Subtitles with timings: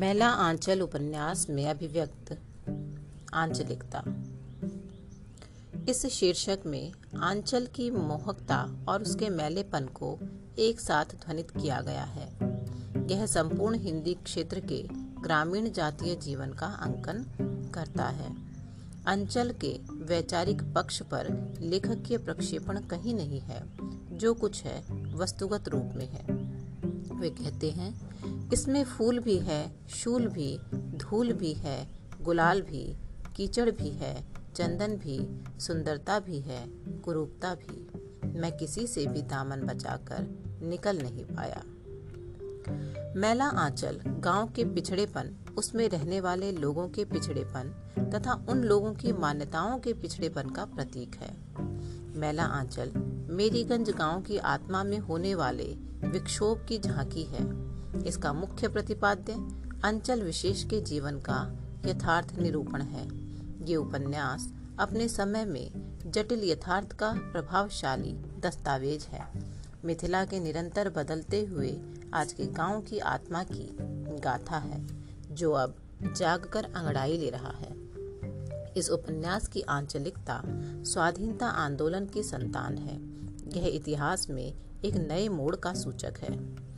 [0.00, 2.38] मैला आंचल उपन्यास में अभिव्यक्त
[3.34, 4.02] आंचलिकता।
[5.88, 10.18] इस शीर्षक में आंचल की मोहकता और उसके मैलेपन को
[10.58, 12.28] एक साथ ध्वनित किया गया है।
[13.10, 14.82] यह संपूर्ण हिंदी क्षेत्र के
[15.22, 17.24] ग्रामीण जातीय जीवन का अंकन
[17.74, 18.36] करता है।
[19.06, 23.62] अंचल के वैचारिक पक्ष पर लेखक के प्रक्षेपण कहीं नहीं है,
[24.18, 26.24] जो कुछ है वस्तुगत रूप में है।
[27.20, 28.09] वे कहते हैं
[28.52, 31.88] इसमें फूल भी है, शूल भी, धूल भी है,
[32.22, 32.96] गुलाल भी,
[33.36, 36.66] कीचड़ भी है, चंदन भी, सुंदरता भी है,
[37.00, 37.90] कुरूपता भी।
[38.40, 40.26] मैं किसी से भी दामन बचाकर
[40.62, 41.62] निकल नहीं पाया।
[43.16, 47.74] मैला आंचल, गाँव के पिछड़ेपन, उसमें रहने वाले लोगों के पिछड़ेपन
[48.14, 51.36] तथा उन लोगों की मान्यताओं के पिछड़ेपन का प्रतीक है।
[52.18, 52.92] मैला आंचल
[53.30, 57.70] मेरीगंज गाँव की आत्मा में होने वाले विक्षोभ की झांकी है।
[58.06, 59.32] इसका मुख्य प्रतिपाद्य
[59.84, 63.08] अंचल विशेष के जीवन का यथार्थ निरूपण है।
[63.68, 65.70] ये उपन्यास अपने समय में
[66.06, 69.26] जटिल यथार्थ का प्रभावशाली दस्तावेज़ है।
[69.84, 71.80] मिथिला के निरंतर बदलते हुए
[72.14, 73.76] आज के गाँव की आत्मा की
[74.20, 74.86] गाथा है,
[75.34, 75.74] जो अब
[76.16, 77.80] जागकर अंगड़ाई ले रहा है।
[78.76, 80.42] इस उपन्यास की आंचलिकता
[80.84, 83.00] स्वाधीनता आंदोलन की संतान है।
[83.56, 86.69] यह इतिहास में एक नए मोड़ का सूचक है।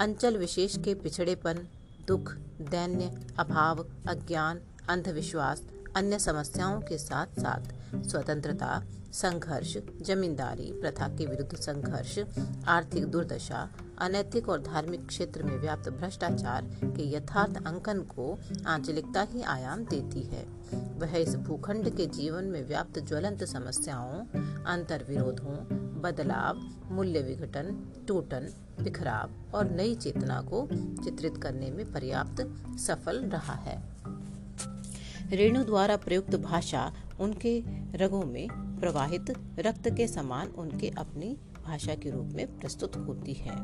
[0.00, 1.66] अंचल विशेष के पिछड़ेपन
[2.08, 2.32] दुख
[2.70, 5.62] दैन्य अभाव अज्ञान अंधविश्वास
[5.96, 7.60] अन्य समस्याओं के साथ साथ
[8.08, 12.18] स्वतंत्रता, संघर्ष, जमींदारी प्रथा के विरुद्ध संघर्ष,
[12.68, 19.42] आर्थिक दुर्दशा, अनैतिक और धार्मिक क्षेत्र में व्याप्त भ्रष्टाचार के यथार्थ अंकन को आंचलिकता ही
[19.42, 20.46] आयाम देती है।
[20.98, 24.20] वह इस भूखंड के जीवन में व्याप्त ज्वलंत समस्याओं
[24.64, 25.56] अंतर विरोधों
[26.00, 30.68] बदलाव, मूल्य विघटन, टूटन, बिखराव और नई चेतना को
[31.04, 33.96] चित्रित करने में पर्याप्त सफल रहा है।
[35.30, 37.62] रेणु द्वारा प्रयुक्त भाषा उनके
[37.96, 38.48] रगों में
[38.80, 43.56] प्रवाहित रक्त के समान उनके अपनी भाषा के रूप में प्रस्तुत होती है।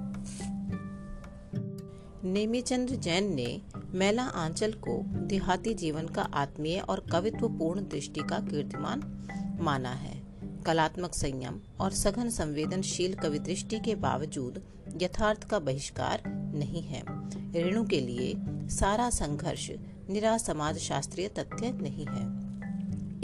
[2.25, 3.63] नेमीचंद्र जैन ने
[3.95, 9.29] मैला आंचल को देहाती जीवन का आत्मीय और कवित्वपूर्ण दृष्टि का कीर्तिमान
[9.61, 10.23] माना है।
[10.67, 14.63] कलात्मक संयम और सघन संवेदनशील कवि दृष्टि के बावजूद
[15.03, 16.23] यथार्थ का बहिष्कार
[16.55, 17.03] नहीं है।
[17.53, 18.35] रेणु के लिए
[18.69, 19.71] सारा संघर्ष
[20.13, 22.25] निरा समाज शास्त्रीय तथ्य नहीं है।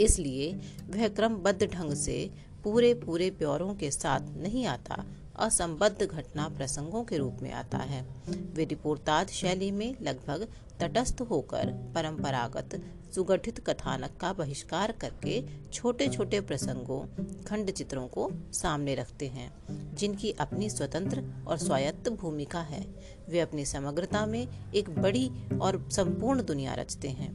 [0.01, 0.51] इसलिए
[0.89, 2.29] वह क्रमबद्ध ढंग से
[2.63, 5.03] पूरे पूरे ब्यौरों के साथ नहीं आता
[5.39, 8.05] असंबद्ध घटना प्रसंगों के रूप में आता है।
[8.53, 10.47] वे रिपोर्टाज शैली में लगभग
[10.79, 12.81] तटस्थ होकर परंपरागत,
[13.15, 19.51] सुगठित कथानक का बहिष्कार करके छोटे छोटे प्रसंगों खंड चित्रों को सामने रखते हैं,
[19.95, 22.85] जिनकी अपनी स्वतंत्र और स्वायत्त भूमिका है।
[23.29, 27.31] वे अपनी समग्रता में एक बड़ी और संपूर्ण दुनिया रचते हैं।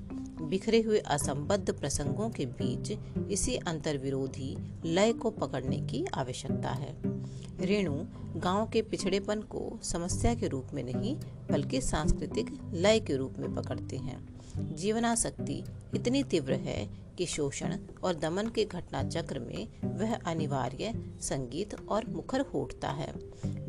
[0.48, 2.98] बिखरे हुए असंबद्ध प्रसंगों के बीच
[3.30, 7.14] इसी अंतर्विरोधी लय को पकड़ने की आवश्यकता है।
[7.60, 8.04] रेणु
[8.40, 11.16] गाँव के पिछड़ेपन को समस्या के रूप में नहीं,
[11.50, 14.34] बल्कि सांस्कृतिक लय के रूप में पकड़ते हैं।
[14.76, 21.74] जीवनाशक्ति इतनी तीव्र है कि शोषण और दमन के घटना चक्र में वह अनिवार्य, संगीत
[21.88, 23.12] और मुखर होटता है।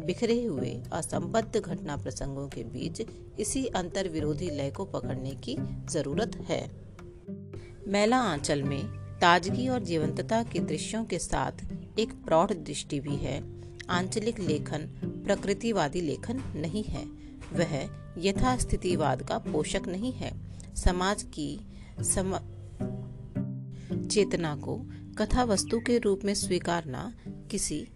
[0.06, 3.02] बिखरे हुए, असंबद्ध घटना प्रसंगों के बीच
[3.40, 5.58] इसी अंतर विरोधी लय को पकड़ने की
[5.90, 6.72] ज़रूरत है।
[7.88, 8.86] मैला आंचल में
[9.22, 11.52] ताजगी और जीवंतता के दृश्यों के साथ
[12.00, 13.55] एक प्रौढ़ दृष्टि भी है।
[13.90, 17.06] आंचलिक लेखन, प्रकृतिवादी लेखन नहीं है।
[17.54, 20.32] वह यथास्थितिवाद का पोषक नहीं है।
[20.76, 21.60] समाज की
[22.02, 22.38] सम...
[24.12, 24.86] चेतना को
[25.18, 27.16] कथा वस्तु के रूप में स्वीकारना
[27.52, 27.88] किसी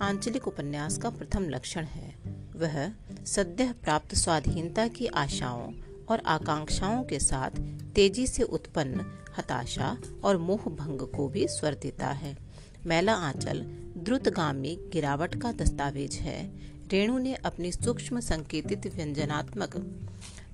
[0.00, 2.16] आंचलिक उपन्यास का प्रथम लक्षण है।
[2.56, 2.92] वह
[3.26, 5.72] सद्य प्राप्त स्वाधीनता की आशाओं
[6.10, 7.50] और आकांक्षाओं के साथ
[7.94, 9.00] तेज़ी से उत्पन्न,
[9.38, 12.53] हताशा और मोह भंग को भी स्वर देता है।
[12.86, 13.60] मैला आंचल,
[13.96, 16.52] द्रुतगामी गिरावट का दस्तावेज़ है।
[16.92, 20.00] रेणु ने अपनी सूक्ष्म संकेतित व्यंजनात्मक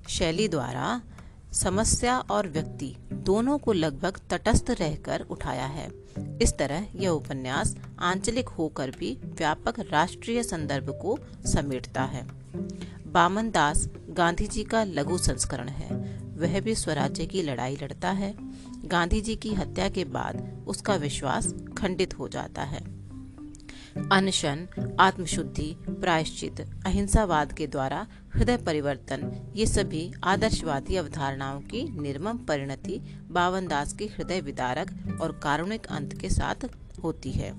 [0.09, 1.01] शैली द्वारा
[1.53, 5.91] समस्या और व्यक्ति दोनों को लगभग तटस्थ रहकर उठाया है।
[6.41, 12.27] इस तरह यह उपन्यास आंचलिक होकर भी व्यापक राष्ट्रीय संदर्भ को समेटता है।
[13.07, 16.10] बामन दास गांधी जी का लघु संस्करण है।
[16.41, 18.33] वह भी स्वराज्य की लड़ाई लड़ता है।
[18.85, 23.01] गांधी जी की हत्या के बाद उसका विश्वास खंडित हो जाता है।
[24.11, 24.67] अनशन,
[24.99, 33.01] आत्मशुद्धि, प्रायश्चित, अहिंसावाद के द्वारा हृदय परिवर्तन, ये सभी आदर्शवादी अवधारणाओं की निर्मम परिणति
[33.31, 36.67] बावन दास के हृदय विदारक और कारुणिक अंत के साथ
[37.03, 37.51] होती है।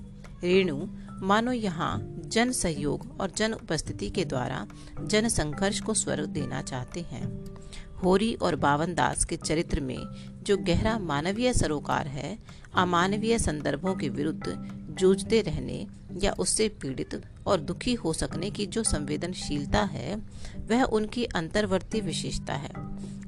[0.43, 0.87] रेणु,
[1.21, 4.67] मानो यहाँ जन सहयोग और जन उपस्थिति के द्वारा
[5.03, 7.45] जन संघर्ष को स्वर देना चाहते हैं।
[8.03, 9.99] होरी और बावन दास के चरित्र में
[10.43, 12.37] जो गहरा मानवीय सरोकार है,
[12.73, 14.43] अमानवीय संदर्भों के विरुद्ध
[14.99, 15.87] जूझते रहने
[16.21, 20.15] या उससे पीड़ित और दुखी हो सकने की जो संवेदनशीलता है,
[20.69, 22.71] वह उनकी अंतर्वर्ती विशेषता है।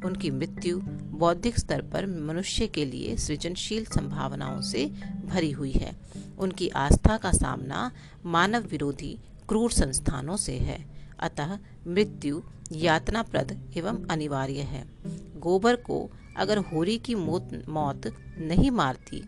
[0.06, 0.80] उनकी मृत्यु
[1.18, 4.86] बौद्धिक स्तर पर मनुष्य के लिए सृजनशील संभावनाओं से
[5.26, 5.96] भरी हुई है।
[6.40, 7.92] उनकी आस्था का सामना
[8.26, 9.18] मानव विरोधी
[9.50, 10.80] क्रूर संस्थानों से है।
[11.20, 12.42] अतः मृत्यु
[12.72, 14.84] यातनाप्रद एवं अनिवार्य है।
[15.38, 18.08] गोबर को अगर होरी की मौत मौत
[18.40, 19.24] नहीं मारती,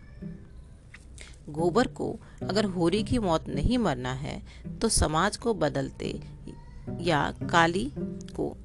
[1.48, 2.08] गोबर को
[2.42, 4.42] अगर होरी की मौत नहीं मरना है
[4.80, 6.10] तो समाज को बदलते
[7.00, 7.20] या
[7.50, 7.90] काली
[8.36, 8.56] को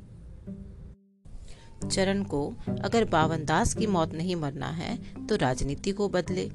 [1.84, 2.42] चरण को
[2.84, 4.96] अगर बावनदास की मौत नहीं मरना है
[5.28, 6.50] तो राजनीति को बदले।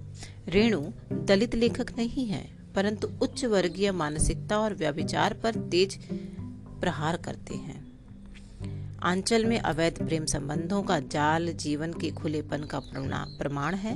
[0.49, 0.81] रेणु
[1.13, 2.45] दलित लेखक नहीं है,
[2.75, 5.99] परंतु उच्च वर्गीय मानसिकता और व्यभिचार पर तेज
[6.81, 7.87] प्रहार करते हैं।
[9.03, 13.95] आंचल में अवैध प्रेम संबंधों का जाल जीवन के खुलेपन का प्रमाण है।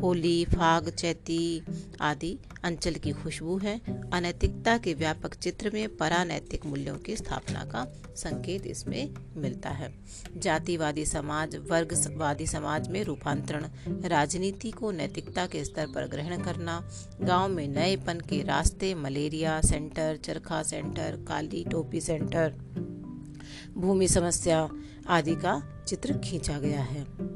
[0.00, 1.62] होली, फाग, चैती
[2.00, 3.80] आदि अंचल की खुशबू है।
[4.12, 9.94] अनैतिकता के व्यापक चित्र में परानैतिक मूल्यों की स्थापना का संकेत इसमें मिलता है।
[10.36, 13.68] जातिवादी समाज, वर्गवादी समाज में रूपांतरण,
[14.08, 16.88] राजनीति को नैतिकता के स्तर पर ग्रहण करना,
[17.20, 22.54] गाँव में नएपन के रास्ते, मलेरिया सेंटर, चरखा सेंटर, काली टोपी सेंटर,
[23.76, 24.70] भूमि समस्या
[25.08, 27.32] आदि का चित्र खींचा गया है।